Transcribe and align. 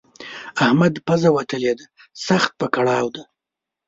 د 0.55 0.57
احمد 0.63 0.93
پزه 1.07 1.29
وتلې 1.37 1.73
ده؛ 1.79 1.85
سخت 2.27 2.51
په 2.59 2.67
کړاو 2.75 3.05
دی. 3.15 3.23